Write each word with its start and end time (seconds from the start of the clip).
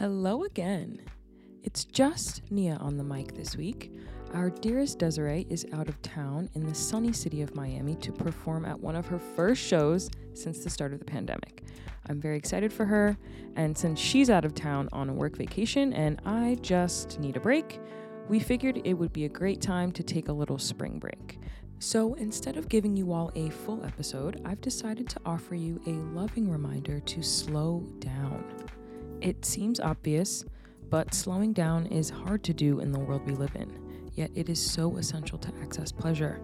Hello 0.00 0.44
again. 0.44 0.98
It's 1.62 1.84
just 1.84 2.50
Nia 2.50 2.76
on 2.76 2.96
the 2.96 3.04
mic 3.04 3.34
this 3.34 3.54
week. 3.54 3.92
Our 4.32 4.48
dearest 4.48 4.98
Desiree 4.98 5.46
is 5.50 5.66
out 5.74 5.90
of 5.90 6.00
town 6.00 6.48
in 6.54 6.64
the 6.64 6.74
sunny 6.74 7.12
city 7.12 7.42
of 7.42 7.54
Miami 7.54 7.96
to 7.96 8.10
perform 8.10 8.64
at 8.64 8.80
one 8.80 8.96
of 8.96 9.06
her 9.08 9.18
first 9.18 9.62
shows 9.62 10.08
since 10.32 10.64
the 10.64 10.70
start 10.70 10.94
of 10.94 11.00
the 11.00 11.04
pandemic. 11.04 11.64
I'm 12.08 12.18
very 12.18 12.38
excited 12.38 12.72
for 12.72 12.86
her, 12.86 13.18
and 13.56 13.76
since 13.76 14.00
she's 14.00 14.30
out 14.30 14.46
of 14.46 14.54
town 14.54 14.88
on 14.90 15.10
a 15.10 15.12
work 15.12 15.36
vacation 15.36 15.92
and 15.92 16.18
I 16.24 16.56
just 16.62 17.20
need 17.20 17.36
a 17.36 17.40
break, 17.40 17.78
we 18.26 18.40
figured 18.40 18.80
it 18.82 18.94
would 18.94 19.12
be 19.12 19.26
a 19.26 19.28
great 19.28 19.60
time 19.60 19.92
to 19.92 20.02
take 20.02 20.28
a 20.28 20.32
little 20.32 20.56
spring 20.56 20.98
break. 20.98 21.38
So 21.78 22.14
instead 22.14 22.56
of 22.56 22.70
giving 22.70 22.96
you 22.96 23.12
all 23.12 23.32
a 23.34 23.50
full 23.50 23.84
episode, 23.84 24.40
I've 24.46 24.62
decided 24.62 25.10
to 25.10 25.20
offer 25.26 25.54
you 25.54 25.78
a 25.86 25.90
loving 25.90 26.50
reminder 26.50 27.00
to 27.00 27.22
slow 27.22 27.86
down. 27.98 28.42
It 29.20 29.44
seems 29.44 29.80
obvious, 29.80 30.44
but 30.88 31.12
slowing 31.12 31.52
down 31.52 31.86
is 31.86 32.08
hard 32.08 32.42
to 32.44 32.54
do 32.54 32.80
in 32.80 32.90
the 32.90 32.98
world 32.98 33.26
we 33.26 33.34
live 33.34 33.54
in, 33.54 33.70
yet 34.14 34.30
it 34.34 34.48
is 34.48 34.60
so 34.60 34.96
essential 34.96 35.38
to 35.38 35.52
access 35.60 35.92
pleasure. 35.92 36.40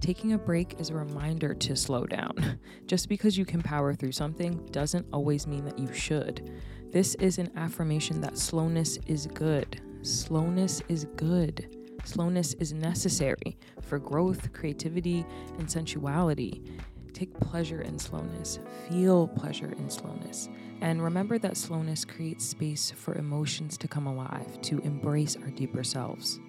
Taking 0.00 0.32
a 0.34 0.38
break 0.38 0.78
is 0.78 0.90
a 0.90 0.94
reminder 0.94 1.54
to 1.54 1.76
slow 1.76 2.04
down. 2.06 2.58
Just 2.86 3.08
because 3.08 3.38
you 3.38 3.44
can 3.44 3.62
power 3.62 3.94
through 3.94 4.12
something 4.12 4.66
doesn't 4.72 5.06
always 5.12 5.46
mean 5.46 5.64
that 5.64 5.78
you 5.78 5.92
should. 5.92 6.50
This 6.90 7.14
is 7.14 7.38
an 7.38 7.50
affirmation 7.56 8.20
that 8.20 8.36
slowness 8.36 8.98
is 9.06 9.26
good. 9.28 9.80
Slowness 10.02 10.82
is 10.88 11.06
good. 11.16 11.76
Slowness 12.04 12.54
is 12.54 12.72
necessary 12.72 13.56
for 13.80 13.98
growth, 13.98 14.52
creativity, 14.52 15.24
and 15.58 15.70
sensuality. 15.70 16.62
Take 17.12 17.38
pleasure 17.40 17.82
in 17.82 17.98
slowness, 17.98 18.58
feel 18.88 19.28
pleasure 19.28 19.72
in 19.78 19.90
slowness. 19.90 20.48
And 20.80 21.02
remember 21.02 21.38
that 21.38 21.56
slowness 21.56 22.04
creates 22.04 22.44
space 22.44 22.90
for 22.90 23.14
emotions 23.14 23.76
to 23.78 23.88
come 23.88 24.06
alive, 24.06 24.60
to 24.62 24.78
embrace 24.80 25.36
our 25.36 25.50
deeper 25.50 25.84
selves. 25.84 26.40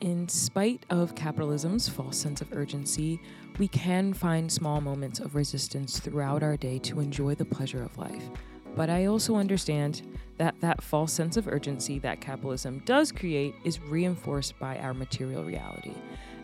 In 0.00 0.28
spite 0.28 0.86
of 0.90 1.16
capitalism's 1.16 1.88
false 1.88 2.16
sense 2.16 2.40
of 2.40 2.52
urgency, 2.52 3.20
we 3.58 3.66
can 3.66 4.12
find 4.12 4.50
small 4.50 4.80
moments 4.80 5.18
of 5.18 5.34
resistance 5.34 5.98
throughout 5.98 6.44
our 6.44 6.56
day 6.56 6.78
to 6.80 7.00
enjoy 7.00 7.34
the 7.34 7.44
pleasure 7.44 7.82
of 7.82 7.98
life. 7.98 8.30
But 8.76 8.90
I 8.90 9.06
also 9.06 9.34
understand 9.34 10.02
that 10.36 10.54
that 10.60 10.82
false 10.82 11.12
sense 11.12 11.36
of 11.36 11.48
urgency 11.48 11.98
that 11.98 12.20
capitalism 12.20 12.80
does 12.84 13.10
create 13.10 13.56
is 13.64 13.80
reinforced 13.80 14.56
by 14.60 14.78
our 14.78 14.94
material 14.94 15.42
reality. 15.42 15.94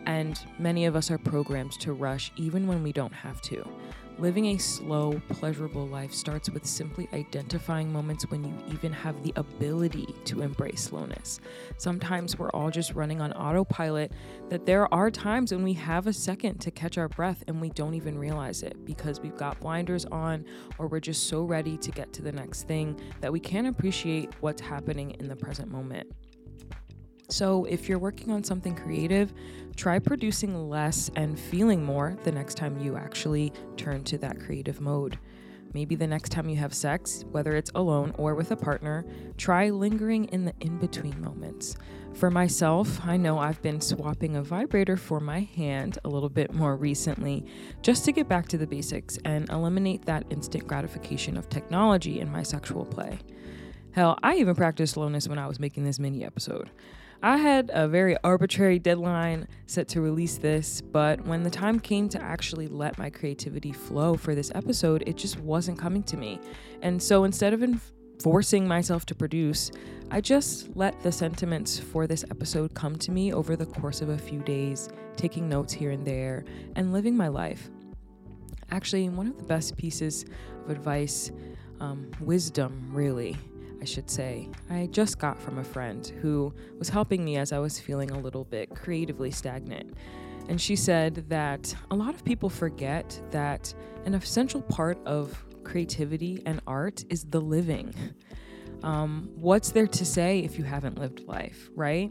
And 0.06 0.38
many 0.58 0.84
of 0.86 0.96
us 0.96 1.10
are 1.10 1.18
programmed 1.18 1.72
to 1.80 1.92
rush 1.92 2.32
even 2.36 2.66
when 2.66 2.82
we 2.82 2.92
don't 2.92 3.12
have 3.12 3.40
to. 3.42 3.66
Living 4.18 4.46
a 4.46 4.58
slow, 4.58 5.20
pleasurable 5.28 5.88
life 5.88 6.14
starts 6.14 6.48
with 6.48 6.64
simply 6.64 7.08
identifying 7.12 7.92
moments 7.92 8.30
when 8.30 8.44
you 8.44 8.54
even 8.72 8.92
have 8.92 9.20
the 9.24 9.32
ability 9.34 10.06
to 10.24 10.40
embrace 10.40 10.82
slowness. 10.82 11.40
Sometimes 11.78 12.38
we're 12.38 12.50
all 12.50 12.70
just 12.70 12.94
running 12.94 13.20
on 13.20 13.32
autopilot, 13.32 14.12
that 14.50 14.66
there 14.66 14.92
are 14.94 15.10
times 15.10 15.50
when 15.50 15.64
we 15.64 15.72
have 15.72 16.06
a 16.06 16.12
second 16.12 16.58
to 16.58 16.70
catch 16.70 16.96
our 16.96 17.08
breath 17.08 17.42
and 17.48 17.60
we 17.60 17.70
don't 17.70 17.94
even 17.94 18.16
realize 18.16 18.62
it 18.62 18.84
because 18.84 19.20
we've 19.20 19.36
got 19.36 19.58
blinders 19.58 20.04
on 20.06 20.44
or 20.78 20.86
we're 20.86 21.00
just 21.00 21.26
so 21.26 21.42
ready 21.42 21.76
to 21.78 21.90
get 21.90 22.12
to 22.12 22.22
the 22.22 22.32
next 22.32 22.68
thing 22.68 22.96
that 23.20 23.32
we 23.32 23.40
can't 23.40 23.66
appreciate 23.66 24.30
what's 24.40 24.60
happening 24.60 25.10
in 25.18 25.26
the 25.26 25.36
present 25.36 25.72
moment. 25.72 26.06
So, 27.28 27.64
if 27.64 27.88
you're 27.88 27.98
working 27.98 28.30
on 28.30 28.44
something 28.44 28.74
creative, 28.74 29.32
try 29.76 29.98
producing 29.98 30.68
less 30.68 31.10
and 31.16 31.38
feeling 31.38 31.82
more 31.82 32.16
the 32.22 32.32
next 32.32 32.56
time 32.56 32.78
you 32.78 32.96
actually 32.96 33.52
turn 33.76 34.04
to 34.04 34.18
that 34.18 34.40
creative 34.40 34.80
mode. 34.80 35.18
Maybe 35.72 35.96
the 35.96 36.06
next 36.06 36.28
time 36.30 36.48
you 36.48 36.56
have 36.56 36.72
sex, 36.72 37.24
whether 37.32 37.56
it's 37.56 37.72
alone 37.74 38.14
or 38.16 38.36
with 38.36 38.52
a 38.52 38.56
partner, 38.56 39.04
try 39.36 39.70
lingering 39.70 40.26
in 40.26 40.44
the 40.44 40.54
in 40.60 40.78
between 40.78 41.20
moments. 41.20 41.76
For 42.12 42.30
myself, 42.30 43.04
I 43.04 43.16
know 43.16 43.38
I've 43.38 43.60
been 43.60 43.80
swapping 43.80 44.36
a 44.36 44.42
vibrator 44.42 44.96
for 44.96 45.18
my 45.18 45.40
hand 45.40 45.98
a 46.04 46.08
little 46.08 46.28
bit 46.28 46.54
more 46.54 46.76
recently 46.76 47.44
just 47.82 48.04
to 48.04 48.12
get 48.12 48.28
back 48.28 48.46
to 48.48 48.58
the 48.58 48.68
basics 48.68 49.18
and 49.24 49.50
eliminate 49.50 50.04
that 50.04 50.24
instant 50.30 50.68
gratification 50.68 51.36
of 51.36 51.48
technology 51.48 52.20
in 52.20 52.30
my 52.30 52.44
sexual 52.44 52.84
play. 52.84 53.18
Hell, 53.90 54.16
I 54.22 54.36
even 54.36 54.54
practiced 54.54 54.94
slowness 54.94 55.26
when 55.26 55.40
I 55.40 55.48
was 55.48 55.58
making 55.58 55.82
this 55.82 55.98
mini 55.98 56.24
episode. 56.24 56.70
I 57.24 57.38
had 57.38 57.70
a 57.72 57.88
very 57.88 58.18
arbitrary 58.22 58.78
deadline 58.78 59.48
set 59.64 59.88
to 59.88 60.02
release 60.02 60.36
this, 60.36 60.82
but 60.82 61.24
when 61.24 61.42
the 61.42 61.48
time 61.48 61.80
came 61.80 62.06
to 62.10 62.22
actually 62.22 62.68
let 62.68 62.98
my 62.98 63.08
creativity 63.08 63.72
flow 63.72 64.14
for 64.14 64.34
this 64.34 64.52
episode, 64.54 65.04
it 65.06 65.16
just 65.16 65.40
wasn't 65.40 65.78
coming 65.78 66.02
to 66.02 66.18
me. 66.18 66.38
And 66.82 67.02
so 67.02 67.24
instead 67.24 67.54
of 67.54 67.64
forcing 68.22 68.68
myself 68.68 69.06
to 69.06 69.14
produce, 69.14 69.70
I 70.10 70.20
just 70.20 70.76
let 70.76 71.02
the 71.02 71.10
sentiments 71.10 71.78
for 71.78 72.06
this 72.06 72.26
episode 72.30 72.74
come 72.74 72.96
to 72.96 73.10
me 73.10 73.32
over 73.32 73.56
the 73.56 73.64
course 73.64 74.02
of 74.02 74.10
a 74.10 74.18
few 74.18 74.40
days, 74.40 74.90
taking 75.16 75.48
notes 75.48 75.72
here 75.72 75.92
and 75.92 76.06
there, 76.06 76.44
and 76.76 76.92
living 76.92 77.16
my 77.16 77.28
life. 77.28 77.70
Actually, 78.70 79.08
one 79.08 79.28
of 79.28 79.38
the 79.38 79.44
best 79.44 79.78
pieces 79.78 80.26
of 80.62 80.68
advice, 80.68 81.32
um, 81.80 82.10
wisdom 82.20 82.90
really, 82.92 83.34
I 83.84 83.86
should 83.86 84.08
say, 84.08 84.48
I 84.70 84.86
just 84.86 85.18
got 85.18 85.38
from 85.38 85.58
a 85.58 85.62
friend 85.62 86.06
who 86.22 86.54
was 86.78 86.88
helping 86.88 87.22
me 87.22 87.36
as 87.36 87.52
I 87.52 87.58
was 87.58 87.78
feeling 87.78 88.12
a 88.12 88.18
little 88.18 88.44
bit 88.44 88.74
creatively 88.74 89.30
stagnant. 89.30 89.92
And 90.48 90.58
she 90.58 90.74
said 90.74 91.26
that 91.28 91.76
a 91.90 91.94
lot 91.94 92.14
of 92.14 92.24
people 92.24 92.48
forget 92.48 93.20
that 93.30 93.74
an 94.06 94.14
essential 94.14 94.62
part 94.62 94.96
of 95.04 95.44
creativity 95.64 96.42
and 96.46 96.62
art 96.66 97.04
is 97.10 97.24
the 97.24 97.42
living. 97.42 97.94
Um, 98.82 99.28
what's 99.34 99.70
there 99.70 99.86
to 99.86 100.04
say 100.06 100.38
if 100.38 100.56
you 100.56 100.64
haven't 100.64 100.98
lived 100.98 101.20
life, 101.28 101.68
right? 101.74 102.10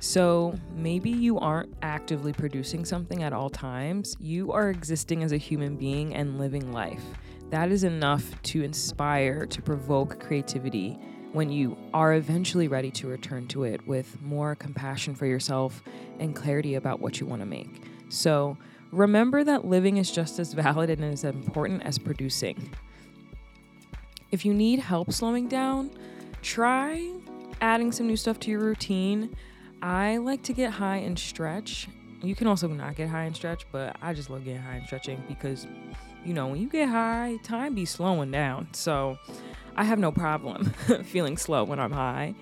So 0.00 0.54
maybe 0.74 1.08
you 1.08 1.38
aren't 1.38 1.72
actively 1.80 2.34
producing 2.34 2.84
something 2.84 3.22
at 3.22 3.32
all 3.32 3.48
times. 3.48 4.14
You 4.20 4.52
are 4.52 4.68
existing 4.68 5.22
as 5.22 5.32
a 5.32 5.38
human 5.38 5.76
being 5.76 6.14
and 6.14 6.38
living 6.38 6.70
life. 6.70 7.02
That 7.48 7.70
is 7.70 7.84
enough 7.84 8.42
to 8.42 8.62
inspire, 8.62 9.46
to 9.46 9.62
provoke 9.62 10.18
creativity 10.20 10.98
when 11.34 11.50
you 11.50 11.76
are 11.92 12.14
eventually 12.14 12.68
ready 12.68 12.92
to 12.92 13.08
return 13.08 13.48
to 13.48 13.64
it 13.64 13.84
with 13.88 14.22
more 14.22 14.54
compassion 14.54 15.16
for 15.16 15.26
yourself 15.26 15.82
and 16.20 16.34
clarity 16.34 16.76
about 16.76 17.00
what 17.00 17.18
you 17.18 17.26
want 17.26 17.42
to 17.42 17.46
make. 17.46 17.82
So 18.08 18.56
remember 18.92 19.42
that 19.42 19.64
living 19.64 19.96
is 19.96 20.12
just 20.12 20.38
as 20.38 20.52
valid 20.52 20.90
and 20.90 21.04
as 21.04 21.24
important 21.24 21.82
as 21.82 21.98
producing. 21.98 22.70
If 24.30 24.44
you 24.44 24.54
need 24.54 24.78
help 24.78 25.12
slowing 25.12 25.48
down, 25.48 25.90
try 26.40 27.12
adding 27.60 27.90
some 27.90 28.06
new 28.06 28.16
stuff 28.16 28.38
to 28.40 28.50
your 28.52 28.60
routine. 28.60 29.34
I 29.82 30.18
like 30.18 30.44
to 30.44 30.52
get 30.52 30.70
high 30.70 30.98
and 30.98 31.18
stretch. 31.18 31.88
You 32.22 32.36
can 32.36 32.46
also 32.46 32.68
not 32.68 32.94
get 32.94 33.08
high 33.08 33.24
and 33.24 33.34
stretch, 33.34 33.66
but 33.72 33.96
I 34.00 34.14
just 34.14 34.30
love 34.30 34.44
getting 34.44 34.62
high 34.62 34.76
and 34.76 34.86
stretching 34.86 35.20
because, 35.26 35.66
you 36.24 36.32
know, 36.32 36.46
when 36.46 36.60
you 36.60 36.68
get 36.68 36.88
high, 36.88 37.38
time 37.42 37.74
be 37.74 37.86
slowing 37.86 38.30
down. 38.30 38.68
So 38.72 39.18
I 39.76 39.84
have 39.84 39.98
no 39.98 40.12
problem 40.12 40.64
feeling 41.04 41.36
slow 41.36 41.64
when 41.64 41.78
I'm 41.78 41.92
high. 41.92 42.34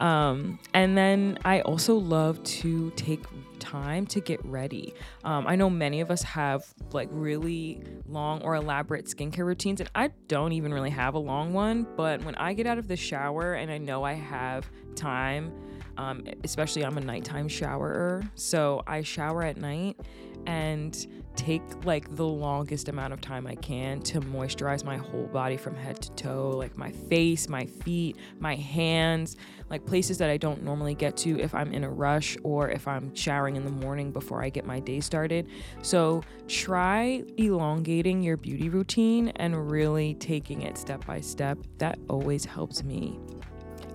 Um, 0.00 0.58
and 0.74 0.98
then 0.98 1.38
I 1.44 1.60
also 1.60 1.94
love 1.94 2.42
to 2.42 2.90
take 2.96 3.24
time 3.60 4.04
to 4.06 4.20
get 4.20 4.44
ready. 4.44 4.94
Um, 5.22 5.46
I 5.46 5.54
know 5.54 5.70
many 5.70 6.00
of 6.00 6.10
us 6.10 6.22
have 6.24 6.66
like 6.92 7.08
really 7.12 7.82
long 8.08 8.42
or 8.42 8.56
elaborate 8.56 9.06
skincare 9.06 9.46
routines, 9.46 9.80
and 9.80 9.88
I 9.94 10.08
don't 10.26 10.52
even 10.52 10.74
really 10.74 10.90
have 10.90 11.14
a 11.14 11.20
long 11.20 11.52
one. 11.52 11.86
But 11.96 12.24
when 12.24 12.34
I 12.34 12.52
get 12.52 12.66
out 12.66 12.78
of 12.78 12.88
the 12.88 12.96
shower 12.96 13.54
and 13.54 13.70
I 13.70 13.78
know 13.78 14.02
I 14.02 14.14
have 14.14 14.68
time, 14.96 15.52
um, 15.96 16.24
especially 16.44 16.84
I'm 16.84 16.98
a 16.98 17.00
nighttime 17.00 17.48
showerer, 17.48 18.28
so 18.34 18.82
I 18.86 19.02
shower 19.02 19.42
at 19.42 19.56
night 19.56 19.98
and 20.46 21.06
take 21.36 21.62
like 21.84 22.14
the 22.16 22.26
longest 22.26 22.88
amount 22.88 23.12
of 23.12 23.20
time 23.20 23.46
I 23.46 23.54
can 23.54 24.00
to 24.02 24.20
moisturize 24.20 24.84
my 24.84 24.96
whole 24.96 25.26
body 25.26 25.56
from 25.56 25.74
head 25.74 26.00
to 26.02 26.10
toe, 26.12 26.50
like 26.50 26.76
my 26.76 26.90
face, 26.90 27.48
my 27.48 27.64
feet, 27.64 28.16
my 28.38 28.54
hands, 28.54 29.36
like 29.70 29.86
places 29.86 30.18
that 30.18 30.28
I 30.28 30.36
don't 30.36 30.62
normally 30.62 30.94
get 30.94 31.16
to 31.18 31.40
if 31.40 31.54
I'm 31.54 31.72
in 31.72 31.84
a 31.84 31.90
rush 31.90 32.36
or 32.42 32.70
if 32.70 32.86
I'm 32.86 33.14
showering 33.14 33.56
in 33.56 33.64
the 33.64 33.70
morning 33.70 34.12
before 34.12 34.42
I 34.42 34.50
get 34.50 34.66
my 34.66 34.80
day 34.80 35.00
started. 35.00 35.48
So 35.80 36.22
try 36.48 37.22
elongating 37.38 38.22
your 38.22 38.36
beauty 38.36 38.68
routine 38.68 39.28
and 39.36 39.70
really 39.70 40.14
taking 40.14 40.62
it 40.62 40.76
step 40.76 41.06
by 41.06 41.20
step. 41.20 41.58
That 41.78 41.98
always 42.08 42.44
helps 42.44 42.82
me. 42.82 43.18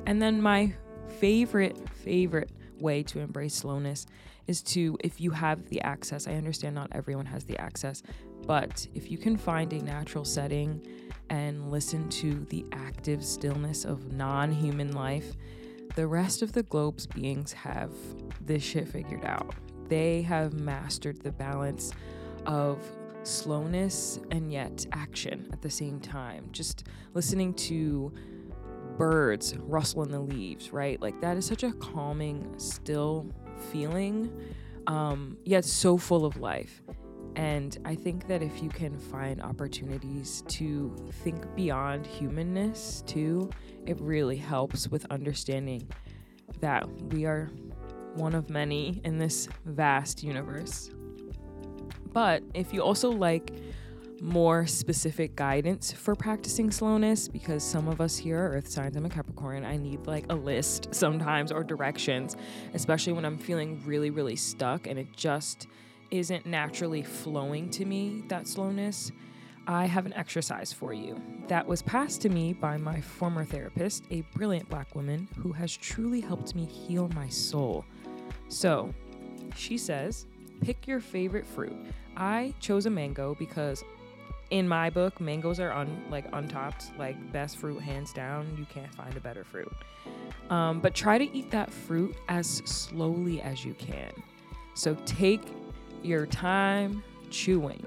And 0.07 0.21
then 0.21 0.41
my 0.41 0.73
favorite, 1.19 1.77
favorite 1.89 2.49
way 2.79 3.03
to 3.03 3.19
embrace 3.19 3.55
slowness 3.55 4.05
is 4.47 4.61
to, 4.61 4.97
if 5.03 5.19
you 5.19 5.31
have 5.31 5.69
the 5.69 5.81
access, 5.81 6.27
I 6.27 6.33
understand 6.33 6.75
not 6.75 6.89
everyone 6.93 7.25
has 7.25 7.43
the 7.43 7.59
access, 7.59 8.03
but 8.45 8.87
if 8.93 9.11
you 9.11 9.17
can 9.17 9.35
find 9.35 9.73
a 9.73 9.81
natural 9.81 10.23
setting 10.23 10.81
and 11.29 11.69
listen 11.69 12.07
to 12.09 12.45
the 12.49 12.65
active 12.71 13.23
stillness 13.23 13.83
of 13.83 14.13
non 14.13 14.51
human 14.51 14.93
life, 14.93 15.35
the 15.95 16.07
rest 16.07 16.41
of 16.41 16.53
the 16.53 16.63
globe's 16.63 17.07
beings 17.07 17.51
have 17.53 17.91
this 18.41 18.63
shit 18.63 18.87
figured 18.87 19.25
out. 19.25 19.55
They 19.89 20.21
have 20.21 20.53
mastered 20.53 21.21
the 21.21 21.31
balance 21.31 21.91
of 22.45 22.79
slowness 23.23 24.19
and 24.31 24.51
yet 24.51 24.85
action 24.93 25.49
at 25.51 25.61
the 25.61 25.69
same 25.69 25.99
time. 25.99 26.47
Just 26.51 26.85
listening 27.13 27.53
to 27.55 28.13
birds 28.97 29.55
rustle 29.59 30.03
in 30.03 30.11
the 30.11 30.19
leaves, 30.19 30.73
right? 30.73 31.01
Like 31.01 31.19
that 31.21 31.37
is 31.37 31.45
such 31.45 31.63
a 31.63 31.71
calming, 31.73 32.53
still 32.57 33.31
feeling, 33.71 34.31
um, 34.87 35.37
yet 35.43 35.65
so 35.65 35.97
full 35.97 36.25
of 36.25 36.37
life. 36.37 36.81
And 37.35 37.77
I 37.85 37.93
think 37.93 38.27
that 38.27 38.41
if 38.41 38.63
you 38.63 38.69
can 38.69 38.97
find 38.97 39.41
opportunities 39.41 40.43
to 40.47 40.95
think 41.23 41.55
beyond 41.55 42.07
humanness 42.07 43.03
too, 43.05 43.51
it 43.85 43.99
really 44.01 44.37
helps 44.37 44.87
with 44.87 45.05
understanding 45.11 45.87
that 46.61 46.89
we 47.13 47.25
are 47.25 47.51
one 48.15 48.33
of 48.33 48.49
many 48.49 48.99
in 49.03 49.19
this 49.19 49.47
vast 49.65 50.23
universe. 50.23 50.89
But 52.11 52.41
if 52.55 52.73
you 52.73 52.81
also 52.81 53.11
like 53.11 53.53
more 54.21 54.65
specific 54.65 55.35
guidance 55.35 55.91
for 55.91 56.15
practicing 56.15 56.71
slowness, 56.71 57.27
because 57.27 57.63
some 57.63 57.87
of 57.87 58.01
us 58.01 58.17
here 58.17 58.39
are 58.39 58.49
Earth 58.49 58.67
signs, 58.67 58.95
I'm 58.95 59.05
a 59.05 59.09
Capricorn, 59.09 59.65
I 59.65 59.77
need 59.77 60.07
like 60.07 60.25
a 60.29 60.35
list 60.35 60.93
sometimes 60.93 61.51
or 61.51 61.63
directions, 61.63 62.35
especially 62.73 63.13
when 63.13 63.25
I'm 63.25 63.37
feeling 63.37 63.81
really, 63.85 64.09
really 64.09 64.35
stuck 64.35 64.87
and 64.87 64.97
it 64.97 65.15
just 65.15 65.67
isn't 66.11 66.45
naturally 66.45 67.03
flowing 67.03 67.69
to 67.71 67.85
me, 67.85 68.23
that 68.27 68.47
slowness. 68.47 69.11
I 69.67 69.85
have 69.85 70.05
an 70.05 70.13
exercise 70.13 70.71
for 70.71 70.93
you 70.93 71.21
that 71.49 71.67
was 71.67 71.81
passed 71.81 72.21
to 72.21 72.29
me 72.29 72.53
by 72.53 72.77
my 72.77 73.01
former 73.01 73.43
therapist, 73.43 74.05
a 74.11 74.21
brilliant 74.33 74.69
black 74.69 74.95
woman 74.95 75.27
who 75.35 75.51
has 75.51 75.75
truly 75.75 76.21
helped 76.21 76.55
me 76.55 76.65
heal 76.65 77.09
my 77.09 77.27
soul. 77.27 77.83
So, 78.47 78.93
she 79.55 79.77
says, 79.77 80.25
pick 80.61 80.87
your 80.87 81.01
favorite 81.01 81.45
fruit. 81.45 81.75
I 82.15 82.53
chose 82.61 82.85
a 82.85 82.89
mango 82.89 83.35
because 83.37 83.83
in 84.49 84.67
my 84.67 84.89
book, 84.89 85.19
mangoes 85.19 85.59
are 85.59 85.71
un, 85.71 86.05
like 86.09 86.25
untopped, 86.33 86.91
like 86.97 87.31
best 87.31 87.57
fruit 87.57 87.81
hands 87.81 88.13
down. 88.13 88.55
You 88.57 88.65
can't 88.65 88.93
find 88.95 89.15
a 89.15 89.19
better 89.19 89.43
fruit. 89.43 89.71
Um, 90.49 90.79
but 90.79 90.93
try 90.93 91.17
to 91.17 91.35
eat 91.35 91.51
that 91.51 91.71
fruit 91.71 92.15
as 92.29 92.47
slowly 92.65 93.41
as 93.41 93.65
you 93.65 93.73
can. 93.73 94.11
So 94.73 94.95
take 95.05 95.41
your 96.03 96.25
time 96.25 97.03
chewing. 97.29 97.85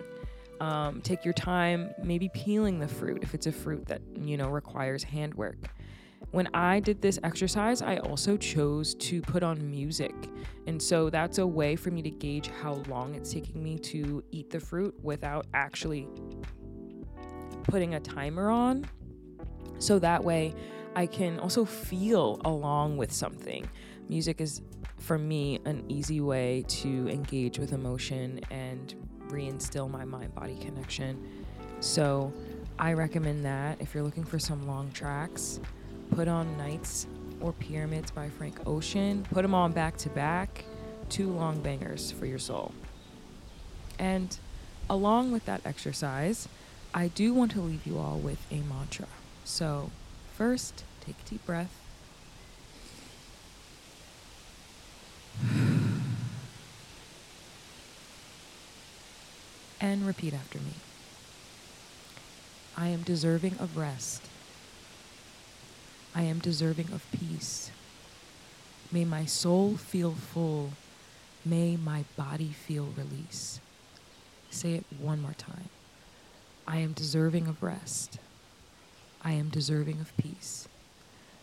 Um, 0.61 1.01
take 1.01 1.25
your 1.25 1.33
time 1.33 1.95
maybe 2.03 2.29
peeling 2.35 2.81
the 2.81 2.89
fruit 2.89 3.23
if 3.23 3.33
it's 3.35 3.47
a 3.47 3.53
fruit 3.53 3.87
that 3.87 4.03
you 4.21 4.37
know 4.37 4.51
requires 4.51 5.03
handwork. 5.03 5.57
When 6.31 6.49
I 6.55 6.79
did 6.81 7.03
this 7.03 7.19
exercise, 7.25 7.83
I 7.83 7.97
also 7.99 8.37
chose 8.37 8.95
to 8.97 9.21
put 9.21 9.43
on 9.43 9.69
music. 9.69 10.15
And 10.67 10.81
so 10.81 11.11
that's 11.11 11.39
a 11.39 11.47
way 11.47 11.75
for 11.75 11.91
me 11.91 12.03
to 12.03 12.11
gauge 12.11 12.51
how 12.63 12.75
long 12.89 13.15
it's 13.17 13.33
taking 13.33 13.63
me 13.63 13.79
to 13.79 14.23
eat 14.31 14.51
the 14.51 14.61
fruit 14.61 14.95
without 15.03 15.47
actually 15.55 16.07
putting 17.65 17.95
a 17.95 18.01
timer 18.01 18.49
on. 18.51 18.87
So 19.79 19.99
that 19.99 20.23
way 20.23 20.55
I 20.95 21.07
can 21.07 21.41
also 21.41 21.65
feel 21.65 22.41
along 22.45 22.97
with 22.97 23.11
something. 23.11 23.69
Music 24.09 24.41
is, 24.41 24.63
for 24.99 25.19
me, 25.19 25.59
an 25.65 25.85
easy 25.89 26.21
way 26.21 26.65
to 26.69 27.09
engage 27.09 27.59
with 27.59 27.73
emotion 27.73 28.41
and 28.51 28.95
reinstill 29.29 29.91
my 29.91 30.05
mind 30.05 30.35
body 30.35 30.59
connection. 30.61 31.45
So 31.81 32.33
I 32.79 32.93
recommend 32.93 33.45
that 33.45 33.81
if 33.81 33.95
you're 33.95 34.03
looking 34.03 34.25
for 34.25 34.39
some 34.39 34.67
long 34.67 34.91
tracks 34.93 35.61
put 36.11 36.29
on 36.29 36.57
Nights 36.57 37.07
or 37.41 37.53
Pyramids 37.53 38.11
by 38.11 38.29
Frank 38.29 38.59
Ocean. 38.67 39.27
Put 39.31 39.43
them 39.43 39.55
on 39.55 39.73
back 39.73 39.97
to 39.99 40.09
back. 40.11 40.65
Two 41.09 41.31
long 41.31 41.61
bangers 41.61 42.13
for 42.13 42.27
your 42.27 42.39
soul. 42.39 42.73
And 43.99 44.37
along 44.89 45.33
with 45.33 45.45
that 45.47 45.61
exercise, 45.65 46.49
I 46.93 47.09
do 47.09 47.33
want 47.35 47.53
to 47.53 47.61
leave 47.61 47.87
you 47.87 47.99
all 47.99 48.19
with 48.19 48.45
a 48.51 48.61
mantra. 48.61 49.07
So, 49.45 49.91
first, 50.35 50.85
take 51.01 51.17
a 51.25 51.29
deep 51.29 51.47
breath. 51.47 51.77
and 59.81 60.07
repeat 60.07 60.35
after 60.35 60.59
me. 60.59 60.75
I 62.77 62.89
am 62.89 63.03
deserving 63.03 63.57
of 63.59 63.77
rest. 63.77 64.23
I 66.15 66.23
am 66.23 66.39
deserving 66.41 66.93
of 66.93 67.07
peace. 67.13 67.71
May 68.91 69.05
my 69.05 69.25
soul 69.25 69.77
feel 69.77 70.13
full. 70.13 70.73
May 71.45 71.77
my 71.77 72.05
body 72.17 72.49
feel 72.49 72.89
release. 72.97 73.61
Say 74.51 74.75
it 74.75 74.85
one 74.99 75.23
more 75.23 75.35
time. 75.35 75.69
I 76.67 76.79
am 76.79 76.93
deserving 76.93 77.47
of 77.47 77.63
rest. 77.63 78.19
I 79.23 79.33
am 79.33 79.49
deserving 79.49 80.01
of 80.01 80.17
peace. 80.17 80.67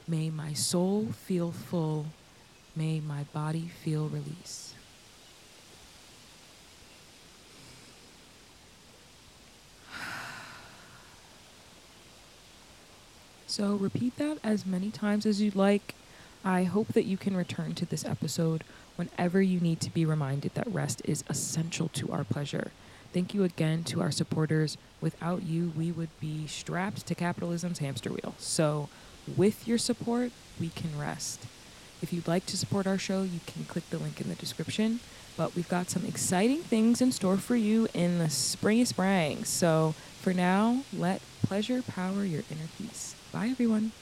May 0.08 0.30
my 0.30 0.54
soul 0.54 1.08
feel 1.14 1.52
full. 1.52 2.08
May 2.76 3.00
my 3.00 3.24
body 3.34 3.70
feel 3.84 4.08
release. 4.08 4.74
So 13.58 13.74
repeat 13.74 14.18
that 14.18 14.38
as 14.44 14.68
many 14.68 14.92
times 14.92 15.26
as 15.26 15.42
you'd 15.42 15.56
like. 15.56 15.96
I 16.46 16.66
hope 16.66 16.90
that 16.90 17.06
you 17.06 17.18
can 17.18 17.36
return 17.36 17.74
to 17.74 17.88
this 17.88 18.06
episode 18.06 18.64
whenever 18.98 19.42
you 19.42 19.60
need 19.60 19.82
to 19.82 19.90
be 19.90 20.06
reminded 20.06 20.54
that 20.54 20.72
rest 20.72 21.02
is 21.06 21.24
essential 21.28 21.88
to 21.94 22.12
our 22.12 22.24
pleasure. 22.24 22.70
Thank 23.14 23.34
you 23.34 23.44
again 23.44 23.84
to 23.86 24.00
our 24.00 24.12
supporters. 24.12 24.78
Without 25.02 25.42
you, 25.42 25.74
we 25.76 25.92
would 25.92 26.12
be 26.20 26.46
strapped 26.46 27.08
to 27.08 27.16
capitalism's 27.16 27.80
hamster 27.80 28.12
wheel. 28.12 28.36
So, 28.38 28.90
with 29.36 29.68
your 29.68 29.80
support, 29.80 30.34
we 30.60 30.70
can 30.70 30.96
rest. 30.96 31.48
If 32.04 32.14
you'd 32.14 32.28
like 32.28 32.46
to 32.46 32.58
support 32.58 32.86
our 32.86 33.00
show, 33.00 33.24
you 33.24 33.40
can 33.48 33.66
click 33.66 33.90
the 33.90 33.98
link 33.98 34.22
in 34.22 34.30
the 34.30 34.36
description. 34.36 35.00
But 35.36 35.56
we've 35.56 35.68
got 35.68 35.90
some 35.90 36.06
exciting 36.06 36.60
things 36.62 37.02
in 37.02 37.12
store 37.12 37.38
for 37.38 37.56
you 37.56 37.88
in 37.96 38.20
the 38.20 38.30
springy 38.30 38.86
spring. 38.86 39.46
So, 39.46 39.96
for 40.22 40.32
now, 40.32 40.84
let 40.94 41.24
pleasure 41.42 41.82
power 41.82 42.24
your 42.24 42.44
inner 42.52 42.70
peace. 42.78 43.17
Bye, 43.38 43.50
everyone. 43.52 43.94